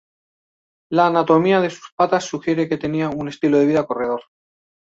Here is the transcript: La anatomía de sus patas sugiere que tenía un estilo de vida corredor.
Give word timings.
La 0.89 1.05
anatomía 1.05 1.61
de 1.61 1.69
sus 1.69 1.93
patas 1.95 2.25
sugiere 2.25 2.67
que 2.67 2.79
tenía 2.79 3.09
un 3.09 3.27
estilo 3.27 3.59
de 3.59 3.67
vida 3.67 3.85
corredor. 3.85 4.23